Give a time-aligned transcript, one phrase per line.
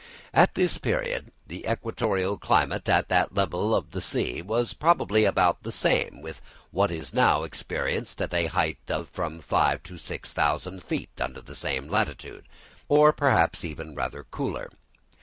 [0.33, 5.61] At this period the equatorial climate at the level of the sea was probably about
[5.61, 6.41] the same with
[6.73, 11.55] that now experienced at the height of from five to six thousand feet under the
[11.55, 12.47] same latitude,
[12.89, 14.71] or perhaps even rather cooler.